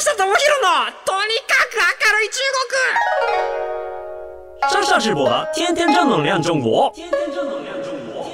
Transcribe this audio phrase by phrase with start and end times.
[0.14, 0.32] 智博の
[1.04, 2.40] とにかく明るい中
[4.70, 6.90] 国上上直播的天天正能量中国。
[6.94, 8.24] 天天正能量中国。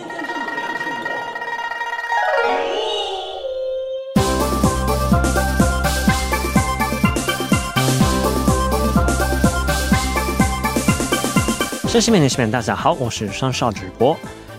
[11.89, 14.17] シャシメネシメン大家好，我是上少直播。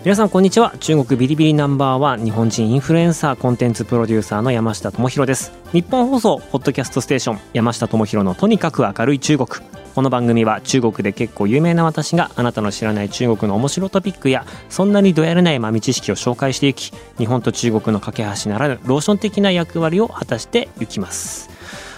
[0.08, 0.72] 皆さんこんにちは。
[0.80, 5.52] 中国ビリビリナンバーワン日本人インフルエンサーコンテンツプロデューサーの山下智博です。
[5.72, 9.48] 日本放送ポッドキャストステーション山下智博のとにかく明るい中国。
[9.94, 21.50] この番組は中国で結構有名な私があなたの知らない中国の面白トピックやそんなにどやれない豆知識を紹介していき日本と中国の架け橋ならぬローション的な役割を果たしていきます。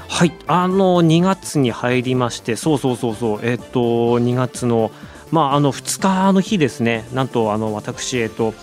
[0.09, 0.33] はい。
[0.49, 3.39] あの2月に入りましてそうそうそうそう。
[3.45, 4.91] えっ、と2月の
[5.31, 7.07] まああの2日の日ですね。
[7.13, 8.55] なんとあの私えっ、と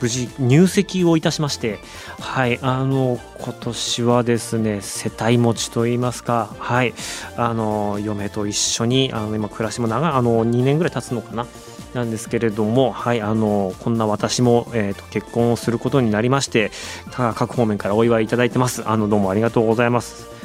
[0.00, 1.78] 無事入籍をいたしまして。
[2.20, 6.54] はいあの今年はですね世帯持ちといいますか。
[6.58, 6.94] はい
[7.36, 11.46] あの嫁と一緒にあの今暮らしも長いあの2年ぐらい経つのかな。
[11.94, 16.70] なんですけれども、はい、あのこんな私も、えーと、結婚をすることになりまして
[17.10, 18.88] 各方面からお祝いいただいてます。
[18.88, 20.41] あのどうもありがとうございます。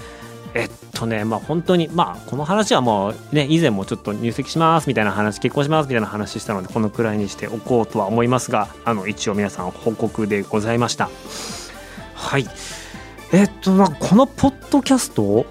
[0.58, 11.10] えっとねまあ本当にまあこの話はもうね以前もちょっと入籍しますみたいな話結婚しますみたいな話したのでこのくらいにしておこうとは思いますがあの一応皆さん報告でございました。
[12.16, 12.46] はい。
[13.32, 15.46] えっとまあこのポッドキャスト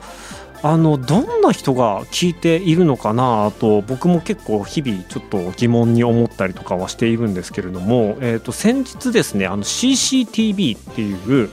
[0.63, 11.51] あのどんな人が聞いているのかなと僕も結構日々ちょっと疑問に思ったりとかはしているんですけれども、えー、と先日ですねあの CCTV っていう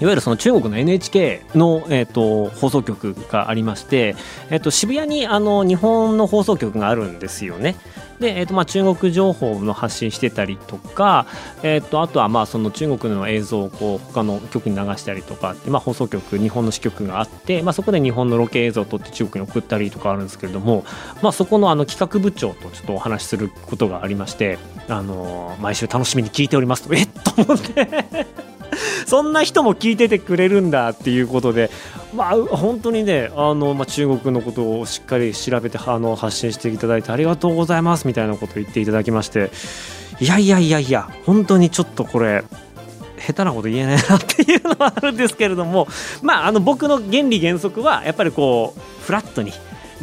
[0.00, 4.16] いわゆるその中国の NHK の、えーと、放送局がありまして、
[4.50, 7.76] えーと、渋谷にあの日本の放送局があるんですよね。
[8.20, 11.26] で、えーとまあ、中国情報の発信してたりとか、
[11.62, 20.84] えー、とあとはまあその中国の映像をこう他の局に流したりとかまあ、放送局日本の支局があって、まあ、そこで日本のロケ映像を撮って中国に送ったりとかあるんですけれども、
[21.22, 24.58] まあ、そこのあの企画部長とちょっとお話しすることがありまして、
[24.88, 28.44] あのー、毎週楽しみに聞いておりますとえっと思って
[29.06, 31.70] そんな人も聞いててくれるんだっていうことで、
[32.14, 39.50] まあ、本当にねあの、まあ、中国のことをしっかり調べてあの発信していただいてありがとうございますみたいなことを言っていただきまして
[40.20, 42.44] いやいやいやいや本当にちょっとこれ
[43.18, 45.88] 下手なこと言えないなっていうのはあるんですけれども、
[46.22, 49.52] まあ、あの僕の原理原則はやっぱりこうフラットに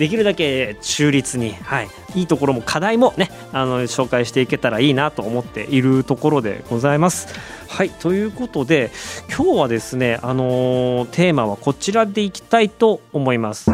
[0.02, 7.28] できるだけ中立に、はい、いいところも課題もねあの紹介していけたらいいなと思っているところでございます。
[7.68, 8.90] はいということで
[9.30, 13.70] 今日はですね、あのー、テーマはこちらでいきたいと思います。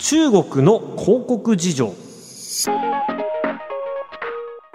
[0.00, 1.94] 中国の広告事情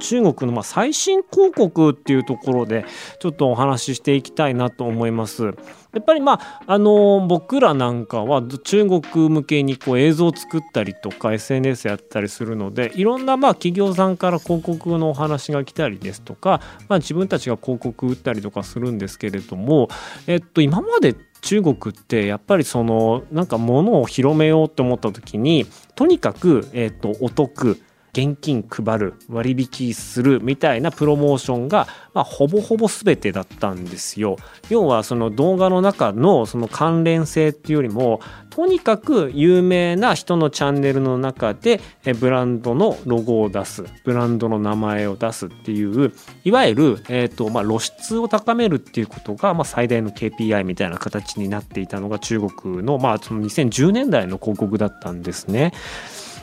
[0.02, 2.86] 中国のま最新広告っていうところで
[3.20, 5.46] ちょっとお話ししていきたいなと思います。
[5.46, 19.88] やっぱりまああの僕らなんかは中国向けにこう映像を作ったりとか SNS やったりするのでいろんなまあ企業さんから広告のお話が来たりですとか、まあ、自分たちが広告売ったりとかするんですけれども、
[20.28, 27.80] えっと、今まで中国ってやっぱりそのなんか物を広めようと思った時にとにかく、えっと、お得
[28.16, 34.38] 現金配る割引するみたいなプロモーションが、まあ、ほぼほぼ全てだったんですよ。
[34.70, 38.22] 要はその動画の中のその関連性っていうよりも
[38.52, 41.82] とにかく有名な人のチャンネルの中で
[42.18, 46.14] ブランドのロゴを出すブランドの名前を出すっていう
[46.46, 55.74] いわゆる、えーとまあ、露出を高めるっていうことが、まあ、最大の KPI みたいな形になっていたのが中国の,、まあその2010年代の広告だったんですね。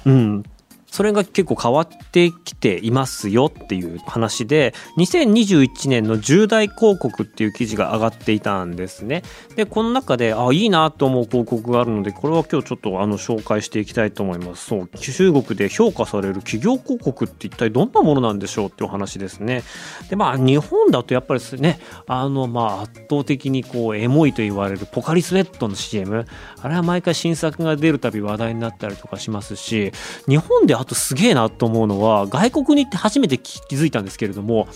[0.04, 0.42] うん、
[0.92, 9.22] それが結構変わってきていますよっていう話で2021年の重大広告っていう記事が上がっていたんですね。
[9.56, 14.66] でこの中であいいなと思う広告があるのでこれは今日ちょっとあの紹介していきたいと思います。
[14.66, 19.62] そう中国で評価される企業広告って一体どんなものなんでしょうっていう話ですね。
[20.10, 26.26] でまあ日本だとやっぱりですねあのまあ圧倒的にこうエモいと言われるポカリスエットの CM
[26.60, 29.90] あれは毎回新作が出るたび話題になったりとかしますし
[30.28, 34.66] 日本であとすげえなと思うのは外国に行って初めて気づいたんですけれども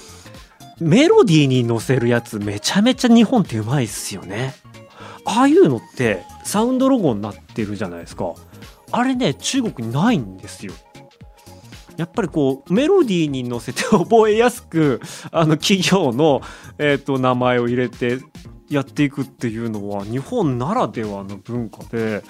[0.78, 4.54] メロディーに乗せるやつめちゃめちゃ日本ってうまいっすよね。
[5.24, 8.34] ああいうのってサウンドロゴになってるじゃないですか。
[8.92, 10.72] あれね中国にないんですよ。
[11.96, 15.00] やっぱりこうメロディーに乗せて覚えやすく
[15.32, 16.40] あの企業の、
[16.78, 18.20] えーと名前を入れて
[18.68, 22.22] やっていくっていうのは日本ならではの文化で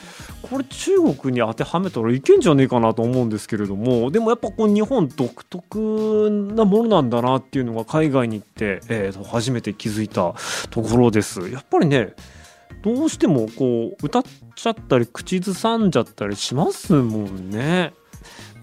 [0.43, 10.35] これ中国に当てはめたらいけんじゃねえかなと思うんですけれどもでもやっぱこう日本独特なものなんだなっていうのが海外に行って、えー、初めて気づいた
[10.71, 11.49] ところです。
[11.49, 12.15] やっぱりね
[12.83, 14.23] どうしてもこう歌っ
[14.55, 17.95] ちゃったり口ずさんじゃったりしますもんね。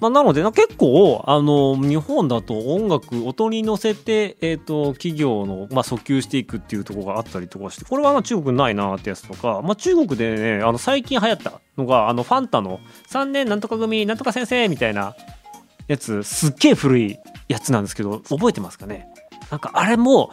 [0.04, 15.16] まあ、なので結構あの日本だと音楽音に乗せて、えーと、企業の、まあ、訴求していくっていうところがあったりとかしてこれは中国ないなってやつとか、まあ、中国でねあの最近流行ったのがあのファンタの3年なんとか組なんとか先生みたいな
[15.88, 17.18] やつすっげえ古い
[17.48, 19.08] やつなんですけど覚えてますかね？
[19.52, 20.32] なんかあれも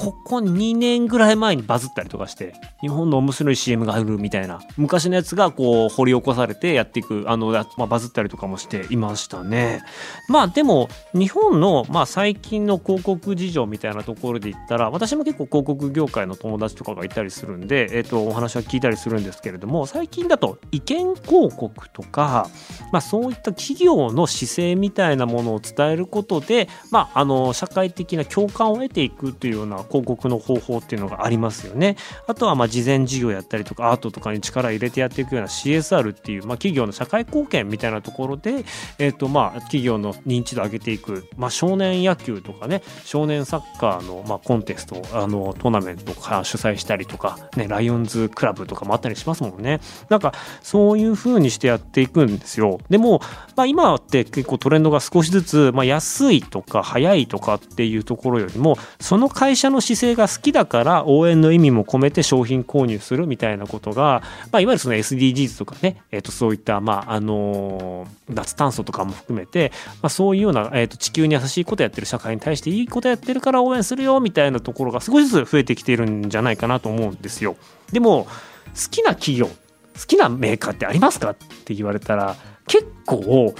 [0.00, 4.62] ここ2年ぐらい前にバズったりとかして日本の面白い CM があるみたいな。
[4.78, 9.82] 昔のやつがこう掘り起こされてやっていくあの、まあ、バズったりとかもしていましたね。
[10.26, 22.48] まあでも日本の、まあ、最近の広告事情みたいなところで言ったら私も結構広告業界の友達とかがいたりするんで、えー、とお話は聞いたりするんですけれども最近だと意見広告とか、
[22.90, 31.96] まあ、そういった企業の姿勢みたいなものを伝えることで、まあ、あの社会的な共感を得ていくというような広告の方法っていうのがありますよね。
[32.26, 38.64] あとはまあ事前事業やったりとかアートとかに力入れてやっていくような CSR っていう、まあ、企業の社会貢献みたいなところで、
[38.98, 49.80] えーとまあ、企業の認知度を上げていく、まあ、少年野球とかね少年サッカーのまあコンテストあのトーナメントか主催したりとか、ね、ライオンズクラブとかもあったりしますもんね。
[50.08, 50.32] なんか
[50.62, 52.78] そういう風にしてやっていくんですよ。
[52.88, 53.20] でも、
[53.56, 64.22] まあ、今って結構トレンドが少しずつ、まあ、安いとか早いとかっていうところよりもその会社の姿勢が好きだから応援の意味も込めて商品購入するみたいなことが、
[64.52, 69.72] まあ、いわゆるその SDGs とかね、えー、とそういった、まああの、脱炭素とかも含めて、
[70.02, 77.56] まあ、そういうような、えー、と地球に優しいことやってる社会に対していいことやってるから応援するよみたいなところが少しずつ増えてきているんじゃないかなと思うんですよ。
[77.92, 82.36] でも好きな企業好きなメーカーってありますかって言われたら
[82.66, 83.54] 結構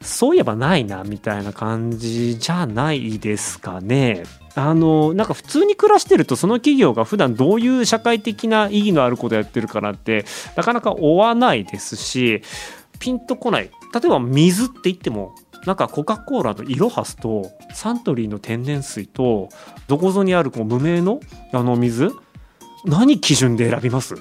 [0.00, 4.22] そういえばないなみたいな感じじゃないですかね。
[4.58, 10.24] あのなんか普通に暮らしてるとその企業が普段どういう社会的な意義のあることやってるかなって
[10.56, 12.42] なかなか追わないですし
[12.98, 13.70] ピンとこない。
[13.94, 15.34] 例えば水って言っても
[15.66, 19.50] なんかコカ・コーラのイロハスとサントリーの天然水と
[19.88, 21.20] どこぞにあるこう無名の
[21.52, 22.10] あの水。
[22.84, 24.14] 何基準で選びます？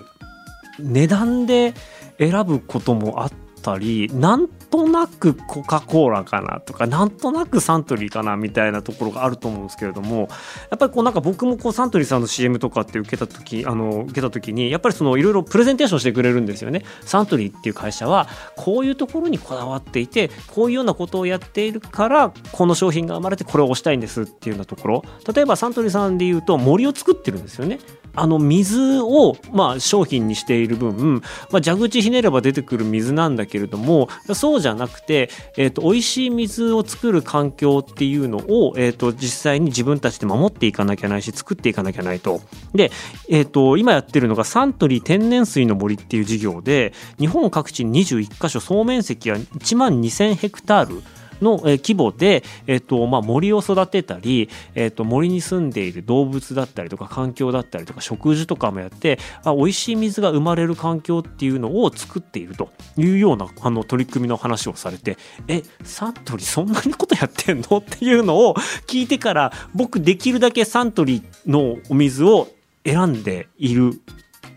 [0.80, 1.74] 値段で
[2.18, 3.32] 選ぶこともあっ
[3.66, 10.30] たりなんとなくコカ・コーラかなとかなんとなくサントリーかなみたいなところがあると思うんですけれども
[10.70, 16.84] やっぱりこうなんか僕もこうサントリーさんの CM とかって受けた時あの受けた時にやっぱりそのいろいろプレゼンテーションしてくれるんですよね。
[17.02, 25.04] サントリーっていう会社はこういうところにこだわっていてこういうようなことをやっているからこの商品が生まれてこれを推したいんですっていうようなところ。
[25.34, 27.80] 例えばサントリーさんでいうと森を作ってるんですよね。
[28.16, 31.22] あの水をまあ商品にしている分、
[31.52, 42.42] まあ、蛇口ひねれば出てくる水なんだけれどもそうじゃなくて、えーと、美味しい水を作る環境っていうのを、えーと、実際に自分たちで守っていかなきゃないし作っていかなきゃないと。
[42.74, 42.92] で、
[43.30, 51.04] えーと、今やってるのがサントリー天然水の森っていう事業で日本各地に21カ所総面積は1万2000ヘクタール
[51.42, 65.18] の規模で、えっとまあ、森を育てたり、えっと、森に住んでいる動物だったりとか環境だったりとか植樹とかもやってあ美味しい水が生まれる環境っていうのを作っているというようなあの取り組みの話をされて
[65.48, 67.78] えサントリーそんなにことやってんの？
[67.78, 68.56] っていうのを
[68.88, 72.48] 聞いてから僕できるだけサントリーのお水を
[72.86, 74.00] 選んでいる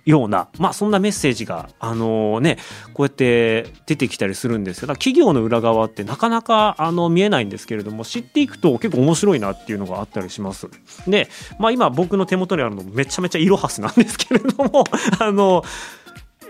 [0.09, 2.57] ような、まあ、そんなメッセージが、あのね、
[2.95, 4.89] こうやって出てきたりするんですよ。
[4.89, 10.67] 企業の裏側ってなかなかあの見えないんですけれども、知っていくと結構面白いなっていうのがあったりします。
[11.07, 14.85] で、まあ、今僕の手元にあるのめちゃめちゃイロハスなんですけれども、
[15.21, 15.63] あの、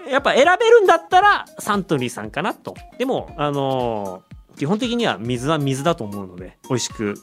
[0.08, 2.76] やっぱ選べるんだったらサントリーさんかなと。
[2.96, 4.22] でも、あの
[4.56, 7.14] 基本的には水は水だと思うので、美味しく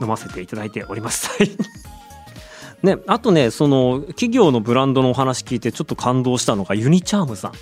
[0.00, 1.30] 飲ませていただいております。
[2.84, 7.52] ね、あとねその企業のブランドのお話聞いてちょっと感動したのがユニチャームさん。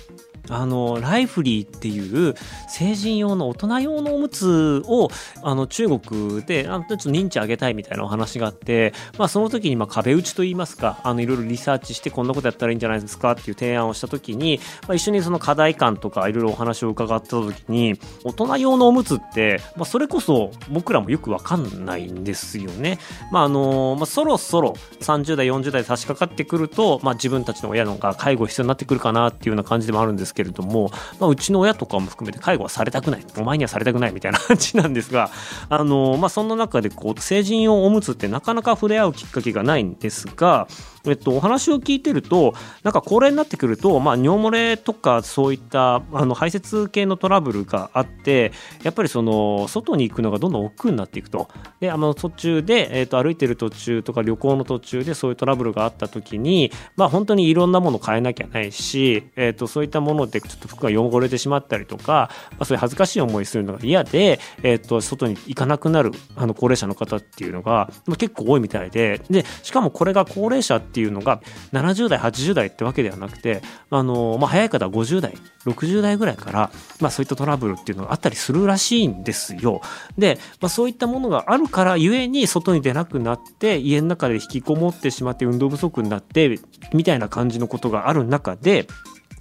[0.49, 2.35] あのライフリーっていう
[2.67, 5.09] 成人用の大人用のおむつを
[5.41, 22.99] あの中国であちょっと認知上げたいみたいなお話があって、まあ、その時にまあ壁打ちといいますかあのいろいろリサーチしてこんなことやったらいいんじゃないですかっていう提案をした時に、まあ、一緒にその課題感とかいろいろお話を伺った時に大人用のおむつって、まあ、それこそ僕らもよくわかんないんですよね。
[23.31, 33.25] まああのまあ、そろそろ30代40代差し掛かってくると、まあ、自分たちの親のが介護必要になってくるかなっていうような感じでもあるんですけれども、まあ、うちの親とかも含めて介護はされたくない。
[33.37, 35.29] お前にはされたくないみたいな感じなんですが
[35.69, 40.67] あの、まあ、そんな中でこう成人用おむつってなかなか触れ合うきっかけがないんですが
[41.05, 51.49] えっと、お話を聞いてるとなんか高齢になってくると、まあ、尿漏れとかそういったあの排泄系のトラブルがあってやっぱりその外に行くのがどんどん億劫になっていくと。
[51.79, 69.21] であの途中で、えっと、歩いてる途中とか旅行の途中でそういうトラブルがあった時に、まあ、本当にいろんなものを変えなきゃないし、えっと、そういったものでちょっと服が汚れてしまったりとか、まあ、そういう恥ずかしい思いするのが嫌で、えっと、外に行かなくなるあの高齢者の方っていうのが、結構多いみたいで。
[69.29, 71.41] でしかもこれが高齢者ってていうのが
[71.73, 75.33] 70代80代ってわけではなくてあの、まあ、早い方は50代
[75.65, 79.81] 60代ぐらいから、まあ、そういったトラブルっていうのがあったりするらしいんですよ。
[80.17, 86.59] で、まあ、そういったものがあるからゆえに外に出なくなって家の中で引きこもってしまって運動不足になって
[86.93, 88.87] みたいな感じのことがある中で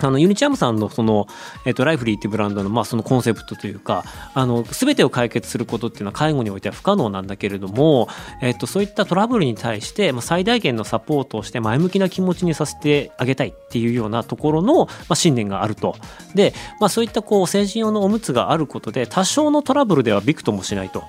[0.06, 1.26] あのユニチャームさんのその、
[1.64, 4.04] えっと、ライフリーっていうブランドの,、まあそのコンセプトというか
[4.35, 8.09] あの全てを解決することっていうのは介護においては不可能なんだけれども、
[8.40, 15.97] えっと、そういったトラブルに対して、まあ、最大限のサポートをして前向きな気持ちにさせてあげたいっていうようなところの、まあ、信念があると
[16.35, 21.04] で、まあ、そういったこう成人用のおむつがあることで多少のトラブルではびくともしないと。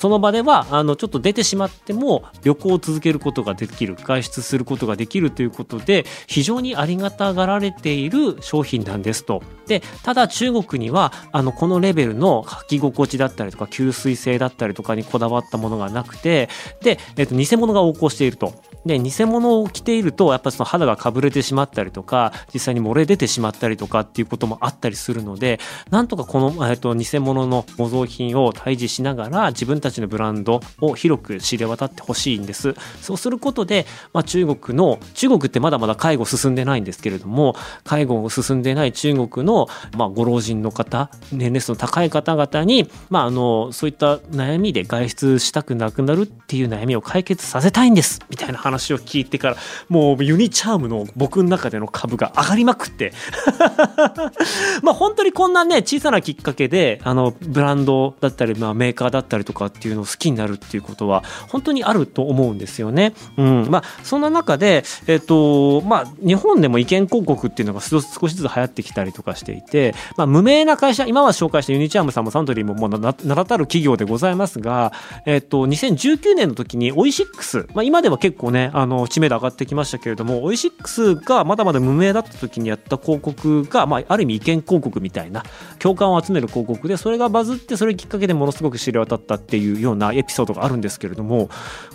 [0.00, 9.42] その場ではあのちょっと出てしまっても旅行を続けることができる外出することができるということで非常にありがたがられている商品なんですと。
[9.66, 16.48] でただ中国にはあのこのレベルの履き心地だったりとか吸水性だったりとかにこだわったものがなくて
[16.80, 18.54] で、えっと、偽物が横行していると。
[18.86, 32.74] で偽物を着ているとやっぱその肌がかぶれてしまったりとか実際に漏れ出てしまったりとかっていうこともあったりするのでなんとかこの、えっと、偽物の模造品を退治しながら自分たちたちのブランドを広く知れ渡ってほしいんです。
[33.00, 37.54] そうすることで、まあ、中国の中国ってまだまだ介護進んでないんですけれども
[37.84, 49.56] 介護を進んでない中国の、まあ、ご老人の方年齢層の高い方々に、まあ、あのそういった悩みで外出したくなくなるっていう悩みを解決させたいんですみたいな話を聞いてから
[49.88, 53.12] もうユニチャームの僕の中での株が上がりまくって。
[54.82, 63.14] まあ本当にこんなね小さなきっかけであのブランドだったり、まあ、メーカーだったりとかっていうのを好きになるっていうことは本当にあると思うんですよね。
[63.38, 74.92] うんまあ、そんな中で、えっとまあ、日本でも意見広告っていうのが少しずつ流行ってきたりとかしていて、まあ、無名な会社今は紹介したユニチャームさんもサントリーももう名だたる企業でございますが、
[75.24, 85.44] えっと、2019年の時にオイシックス、まあ、今では結構ねあの知名度上がってきましたけれどもオイシックスがまだまだ無名だった時にやった広告が、まあ、ある意味意見広告みたいな
[85.78, 91.48] 共感を集める広告でそれがバズってそれきっかけでものすごく知れ渡ったっていううようなエピソードがあるんですけれども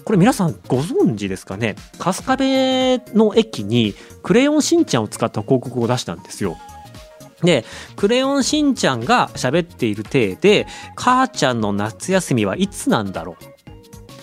[0.03, 1.75] これ皆さんご存知ですかね？
[1.99, 6.57] 春日部の駅にクレヨンしんちゃんを使った広告を出したんですよ。
[7.43, 7.65] で、
[7.95, 13.54] クレヨンしんちゃんが喋っている体で、母ちゃんの夏休みはいつなんだろう？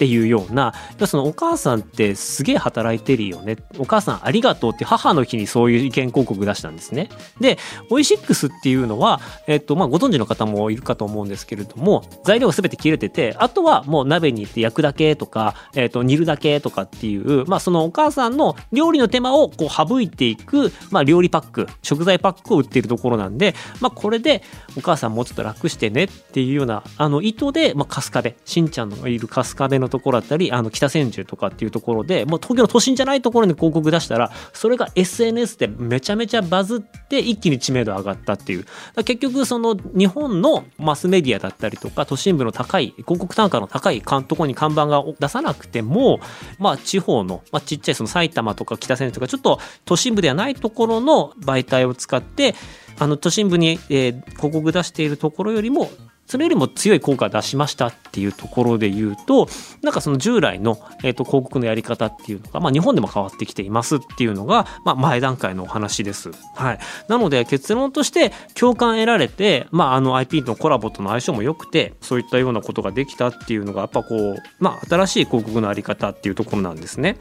[0.03, 0.75] っていうような
[1.07, 3.57] そのお母さんってすげえ働いてるよね。
[3.79, 7.09] お母さんありがとうって母の日にそういう意見広告出したんですね。
[7.41, 7.57] で
[7.89, 24.43] オイシックスっていうのは、えっとまあ、ご存知の方もいるかと思うんですけれども材料が全て切れててあとはもう鍋に行って焼くだけとか、えっと、煮るだけとかっていう、まあ、そのお母さんの料理の手間をこう省いていく、まあ、料理パック食材パックを売っているところなんで、まあ、これで
[24.77, 38.65] お母さんもうちょっと楽してねっていうようなあの意図で、まあ、春日部しんちゃんのいる春日部のところだったり、あの、北千住とかっていうところで、もう東京の都心じゃないところに広告出したら、それが SNS でめちゃめちゃバズって一気に知名度上がったっていう。
[39.05, 46.21] 結局、その日本のマスメディアだったりとか、都心部の高い、広告単価の高いとこに看板が出さなくても、
[46.59, 52.55] まあ地方の、まあちっちゃいその埼玉とか北千住とか、ちょっと都心部ではないところの媒体を使って、
[52.99, 55.91] あの都心部に、えー、広告出しているところよりも
[56.27, 59.49] それよりも強い効果を出しましたっていうところで言うと
[59.83, 66.31] なんかその従来の、えーと、広告のやり方っていうのが、まあ、日本でも変わってきていますっていうのが、まあ、前段階のお話です。
[66.55, 77.19] はい、なので結論として共感得られて、まあ、あの IP のコラボとの相性も良くてそういったようなことができたっていうのがやっぱこう、まあ、新しい広告のあり方っていうところなんですね。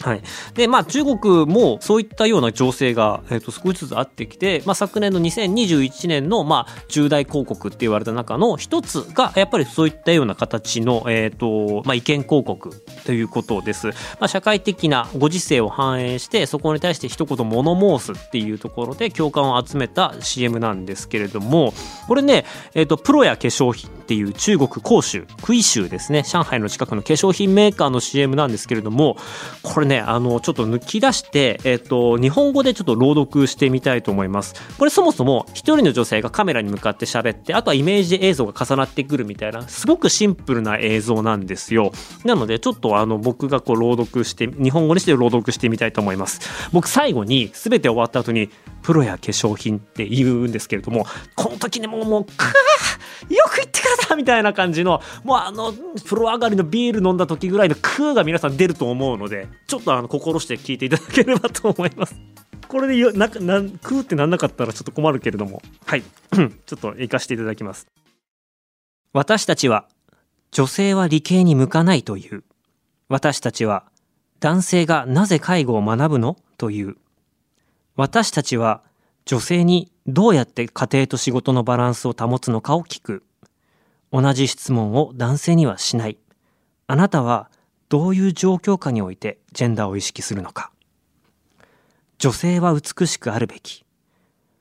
[0.00, 0.22] はい。
[0.54, 12.70] で、まあ中国もそういったような情勢が、えー、と少しずつあってきて、まあ昨年の2021年の、まあ重大広告って言われた中の一つが、やっぱりそういったような形の、えっ、ー、と、まあ意見広告
[13.04, 13.88] ということです。
[13.88, 21.74] まあ社会的なご時世を反映して、そこに対して一言物申すっていうところで共感を集めた CM なんですけれども、
[22.08, 29.18] これね、えっ、ー、と、プロや化粧品っていう中国広州、杭州ですね、上海の近くの化粧品メーカーの CM なんですけれども、
[29.62, 34.54] これねあのちょっと抜き出して、えっと日本語でちょっと朗読してみたいと思います。
[34.78, 41.92] これそもそも一人の女性がカメラに向かって喋ってあとはイメージ映像が重なってくるみたいなすごくシンプルな映像なんですよ。
[42.24, 46.40] なのでちょっとあの僕がこう朗読して日本語にして朗読してみたいと思います。
[46.72, 48.48] 僕最後に全て終わった後に
[48.82, 51.06] プロや化粧品って言うんですけれども
[51.36, 55.72] この時にもうもうくーよく言ってくれたみたいな感じのもうあの
[56.04, 62.16] 風呂上がりのビール飲んだ時ぐらいのクーが皆さん出ると思うのでちょっとあの心して聞いていただければと思います。
[62.68, 65.60] これでよななんクーってなんなかったらちょっと困るけれども。
[65.86, 66.02] はい。
[66.32, 67.88] ちょっと行かせていただきます。
[69.12, 69.88] 私たちは
[70.52, 72.44] 女性は理系に向かないという。
[73.08, 73.84] 私たちは
[74.38, 76.36] 男性がなぜ介護を学ぶの？
[76.58, 76.96] という。
[78.00, 78.82] 私たちは
[79.26, 83.24] 女性にどうやって家庭と仕事のバランスを保つのかを聞く。
[84.10, 86.16] 同じ質問を男性にはしない。
[86.86, 87.50] あなたは
[87.90, 90.72] どういう状況下においてジェンダーを意識するのか。
[92.16, 93.84] 女性は美しくあるべき。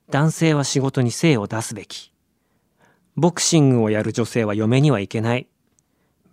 [0.10, 2.12] 男性は仕事に精を出すべき。
[3.16, 5.48] ボクシングをやる女性は嫁にはいけない。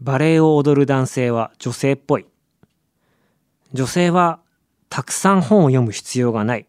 [0.00, 2.26] バレエを踊る男性は女性っぽい。
[3.74, 4.40] 女性は
[4.88, 6.66] たくさん本を読む必要がない。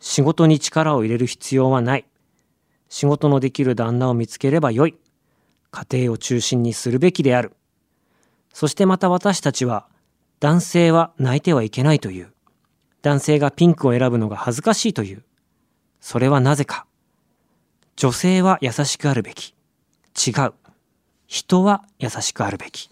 [0.00, 2.06] 仕事に力を入れる必要はない。
[2.88, 4.96] 仕事のできる旦那を見つければよい。
[5.70, 7.52] 家庭を中心にするべきである。
[8.52, 9.86] そしてまた私たちは
[10.40, 12.32] 男性は泣いてはいけないという。
[13.02, 15.22] 男性がピンクを選ぶのが恥ずかしいという。
[16.00, 16.86] それはなぜか。
[17.96, 19.54] 女性は優しくあるべき。
[20.26, 20.54] 違う。
[21.26, 22.90] 人は優しくあるべき。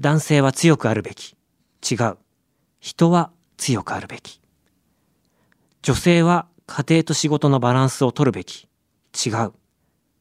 [0.00, 1.36] 男性は強くあるべき。
[1.88, 2.18] 違う。
[2.80, 4.40] 人は強くあるべき。
[5.84, 8.66] 女性は家庭と仕事のバランスを取るべき。
[9.14, 9.52] 違う。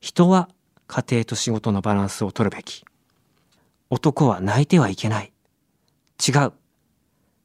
[0.01, 0.49] 人は
[0.87, 2.83] 家庭と仕事のバランスを取るべき。
[3.89, 5.31] 男は泣いてはいけない。
[6.19, 6.51] 違う。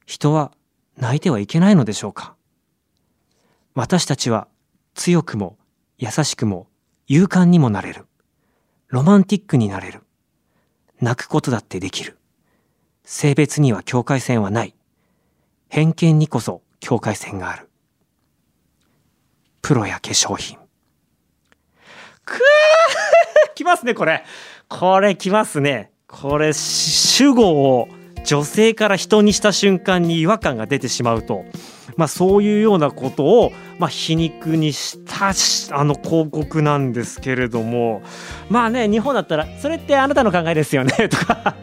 [0.05, 0.51] 人は
[0.97, 2.35] 泣いてはいけないのでしょうか。
[3.77, 4.49] 私たちは
[4.95, 5.57] 強くも
[5.97, 6.67] 優しくも
[7.07, 8.07] 勇敢にもなれる。
[8.89, 10.03] ロマンティックになれる。
[11.01, 12.19] 泣くことだってできる。
[13.05, 14.75] 性別には境界線はない。
[15.69, 17.68] 偏見にこそ境界線がある。
[19.69, 20.57] プロや化粧品。
[22.25, 22.39] くー。
[23.55, 24.25] きますねこれ。
[24.67, 25.91] これきますね。
[26.07, 27.87] これ主語を
[28.25, 31.45] 女性から人にした瞬間に違和感が出てしまうと。
[31.99, 35.35] まあそういうようなことをまあ皮肉にした
[35.79, 38.01] あの広告なんですけれども。
[38.49, 41.57] まあね日本だったらそれってあなたの考えですよねとか。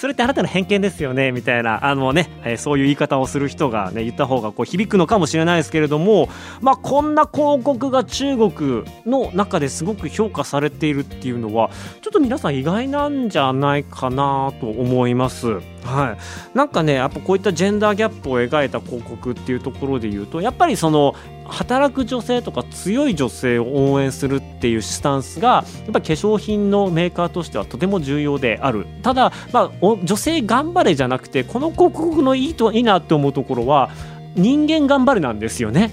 [0.00, 6.30] それってあなたの偏見ですよねみたいなあのね、えーそういう言い方をする人がね言った方がこう響くのかもしれないですけれども
[6.62, 15.58] まあこんな広告が中国の中ですごく評価されているっていうのはちょっと皆さん意外なんじゃないかなと思います。
[15.84, 16.16] は
[16.54, 21.14] い、なんかねやっぱこういったジェンダーギャップを描いた広告っていうところで言うとやっぱりその
[21.46, 33.90] 働く女性とか強い女性を応援するっていうスタンスがやっぱ化粧品のメーカーとしてはとても重要であるただ、まあ、女性頑張れじゃなくてこの広告のいいといいなって思うところは
[34.36, 35.90] 人間頑張れなんですよね。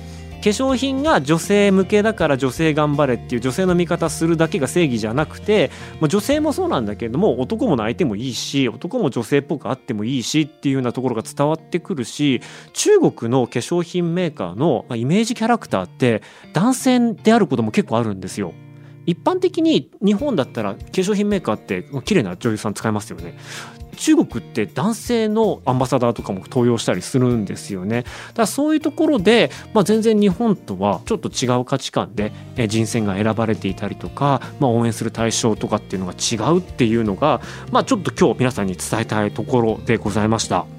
[0.47, 16.21] 化粧品が女性向けだから女性頑張れっていう女性の味方するだけが正義じゃなくて、ま、女性もそうなんだけれども男も泣いてもいいし男も女性っぽくあってもいいしっていうようなところが伝わってくるし中国の化粧品メーカーのイメージキャラクターって
[16.53, 18.53] 男性であることも結構あるんですよ。
[19.07, 23.37] 一般的に日本だったら化粧品メーカーって綺麗な女優さん使いますよね。
[23.95, 28.03] 中国って男性のアンバサダーとかも登用したりするんですよね。
[28.03, 28.11] だか
[28.43, 37.41] らそういうところで、まあ、全然日本とはちょっと違う価値観でえ人選が選ばれていたりとか、まあ、応援する対象とかっていうのが違うっていうのが、
[37.71, 40.76] まあ、ちょっと今日皆さんに伝えたいところでございました。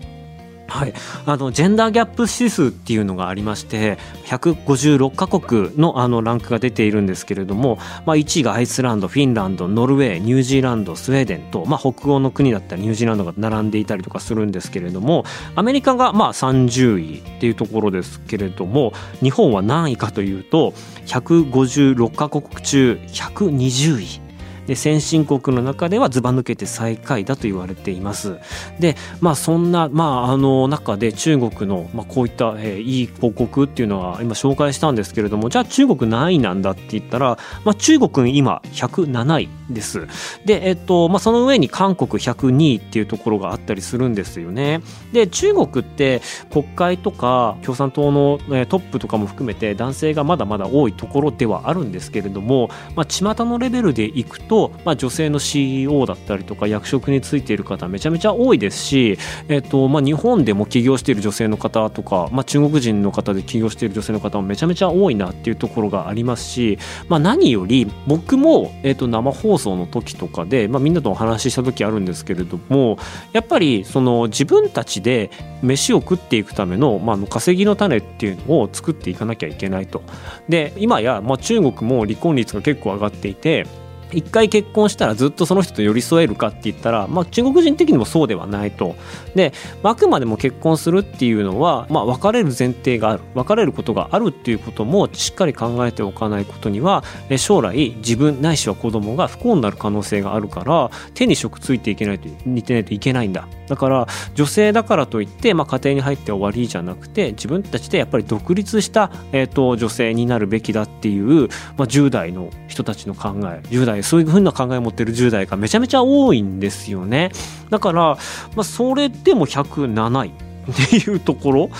[0.68, 0.92] はい、
[1.24, 20.72] あのジェンダーギャップ指数っていうのがありまして156カ国のあのランクが出ているんですけれども、まあ、1位がアイスランドフィンランドノルウェーニュージーランドスウェーデンと、まあ、北欧の国だったらニュージーランドが並んでいたりとかするんですけれどもアメリカがまあ30位っていうところですけれども日本は何位かというと
[21.06, 24.27] 156カ国中120位。
[24.68, 28.38] で先進国の中ではずば抜けて最下位だと言われています。
[28.78, 40.06] でまあそんな、まあ、あの中で中国の、まあ、こういった、えーいい広告っていうのは今紹介したんですけれどもじゃあ中国何位なんだって言ったら、まあ、中国今107位です。
[40.44, 44.82] で、えっとまあ、その上に韓国102位っていうところがあったりするんですよね。
[45.12, 46.20] で中国って
[46.52, 59.18] 国会とか共産党の、えートップとかも含めて男性がまだまだ多いところではあるんですけれども、まあ、巷のレベルでいくとど、まあ、女性の CEO だったりとか役職についている方めちゃめちゃ多いですし、
[59.48, 72.98] えっとまあ、日本でも起業している女性の方とか、まあ、中国人の方で起業している女性の方もめちゃめちゃ多いなっていうところがありますし、まあ、何より僕も、えっと、生放送の時とかで、まあ、みんなとお話しした時あるんですけれども
[73.32, 75.30] やっぱりその自分たちで
[75.62, 80.02] 飯を食っていくための、まあ、稼ぎの種っていうのを作っていかなきゃいけないと。
[80.48, 83.66] で今や、まあ、中国も離婚率が結構上がっていて
[84.12, 88.96] 一回結婚したらずっとその人と寄り添えるかって言ったら、まあ、中国人的にもそうではないと。
[89.34, 97.04] で、あくまでも結婚するっていうのは、まあ、別れる前提がある別れることがあるっていうこともしっかり考えておかないことには
[97.36, 117.32] 将来自分ないしは子供が不幸になる可能性があるから手に職ついていけないと似てないといけないんだだから女性だからといって、まあ、家庭に入って終わりじゃなくて自分たちでやっぱり独立した、えーと、女性になるべきだっていう、まあ、10代の人たちの考え10代そういうふうな考えを持ってる10代がめちゃめちゃ多いんですよね。
[117.70, 118.16] だから、
[118.54, 121.70] まあ、それでも107位っていうところ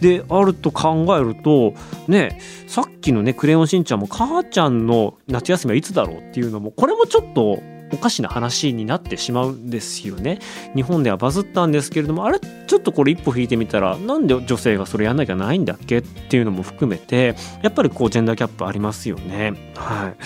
[0.00, 1.74] であると考えると
[2.06, 7.60] ねさっきのね「クレヨンしんちゃん」も母ちゃんの夏休みはいつだろうっていうのもこれもちょっと
[7.92, 10.38] おかしな話になってしまうんですよね。
[10.74, 19.54] 日本ではバズったんですけれどもあれちょっとこれ一歩引いてみたらなんで女性がそれやんなきゃないんだっけっていうのも含めてやっぱりこうジェンダーキャップありますよね。
[19.76, 20.16] はい、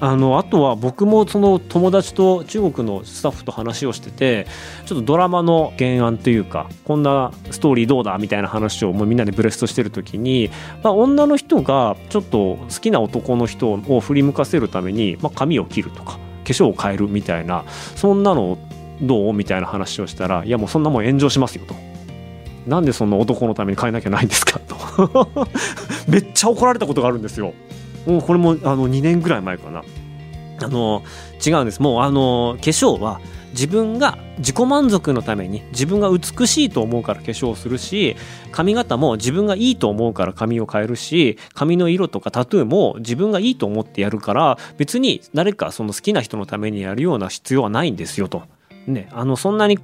[0.00, 4.46] あのあとは僕もその友達と中国のスタッフと話をしてて
[4.86, 10.50] ちょっとドラマの原案というかこんなストーリーどうだみたいな話をもうみんなでブレストしてる時に、
[10.82, 16.23] まあ、女の人がちょっと好きな男の人を振り向かせるために、まあ、髪を切るとか。
[16.44, 17.64] 化粧を変えるみたいな
[17.96, 18.58] そんなの
[19.00, 19.32] どう？
[19.32, 21.74] みたいな話をしたらいやもうそんなもん炎上しますよと。
[22.66, 25.48] なんでそんな男のために変えなきゃないんですかと
[26.08, 27.52] めっちゃ怒られたことがあるんですよ。
[28.06, 29.82] もうこれもあの2年ぐらい前かな。
[30.62, 31.02] あの
[31.44, 33.20] 違うんですもうあの化粧は
[33.54, 38.16] 自分が自己満足のために自分が美しいと思うから化粧をするし
[38.50, 48.42] 髪型も自分がいいと思うから髪を変えるし髪の色とかタトゥーも自分がいいと思ってやるから別に誰かその好きな人のためにやるような必要はないんですよと。
[48.86, 49.78] ね、あのそんなに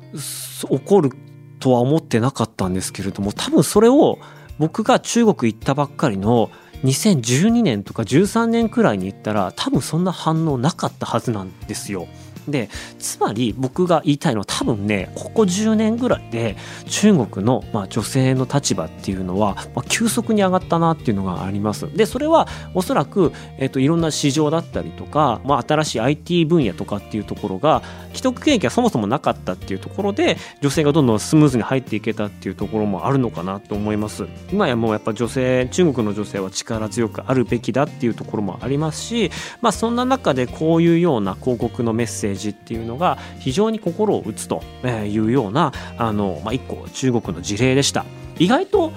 [0.68, 1.10] 怒る
[1.58, 4.18] とは思ってなかったんですけれども多分それを
[4.58, 6.50] 僕が中国行ったばっかりの
[6.84, 12.08] 2012年とか13年くらいに行ったら多分そんな反応なかったはずなんですよ。
[12.50, 21.92] でつまり僕が言いたいのは多分ねここ10年ぐらいで中国の、まあ、女性の立場っていうのは、まあ、急速に上がったなっていうのがあります。
[21.94, 27.82] でそれはおそらく、えーと、いろんな市場だったりとか、まあ、新しい IT 分野とかっていうところが
[28.12, 34.26] 既得権益がそもそもなかったっていうところで女性がどんどんスムーズに入っていけたっていうところもあるのかなと思います。
[34.52, 48.04] 今やもうやっぱ女性中国の女性は力強くあるべきだっていうところもありますし、まあ、そんな中でこういうような広告のメッセージっていうのが非常に心を打つというようなあの、まあ、一個中国の事例でした。
[48.38, 48.92] 意外と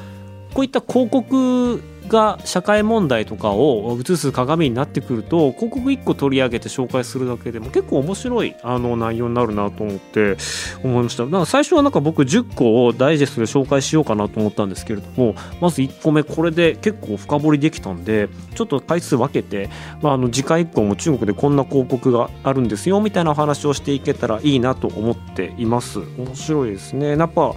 [0.54, 10.38] こういった広告が社会問題とかを映す鏡になってくると広告1個取り上げて紹介するだけでも結構面白いあの内容になるなと思って
[10.84, 11.26] 思いました。
[11.26, 19.70] だから最初はなんか僕10個をダイジェストで紹介しようかなと思ったんですけれどもまず1個目これで結構深掘りできたんでちょっと回数分けて、
[20.02, 26.00] まあ、あの次回以降も中国でこんな広告があるんですよみたいな話をしていけたらいいなと思っています。
[26.00, 27.18] 面白いですね。
[27.18, 27.56] やっぱ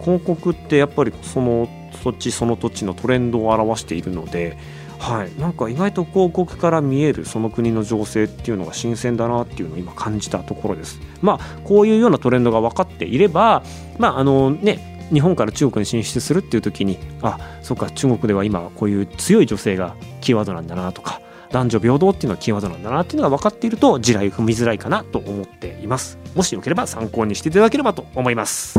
[0.00, 4.56] 広告ってやっぱりその土地その土地のトレンドを表しているので、
[4.98, 11.00] はい、なんか意外と広告から見えるその国の情勢っていうのが新鮮だなっていうのを今感じたところです。
[11.22, 13.62] まあこういうようなトレンドが分かっていれば
[13.98, 26.18] まああのね日本から中国に進出するっていう時にあそうか中国では今こういう強い女性がキーワードなんだなとか男女平等っていうのがキーワードなんだなっていうのが分かっていると地雷踏みづらいかなと思っています。
[26.34, 28.78] もしよければ参考にしていただければと思います。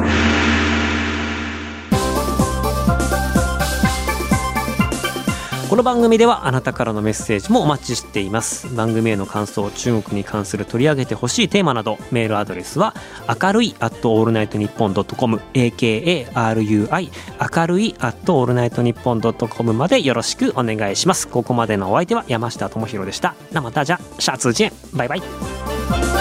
[5.71, 8.75] この番組ではあなたからのメッセージもお待ちしています。
[8.75, 12.93] 番組への感想中国に関する取り上げてほしいテーマなどメールアドレスは
[13.41, 16.27] 明るい at all night 日本 .com akarui
[17.55, 21.29] 明るい at all night 日本 .com までよろしくお願いします。
[21.29, 23.35] ここまでのお相手は山下智博でした。
[23.53, 24.97] なまたじゃシャツジェン。
[24.97, 26.20] バイバイ。